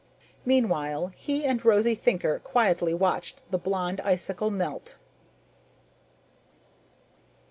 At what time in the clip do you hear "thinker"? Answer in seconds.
1.99-2.39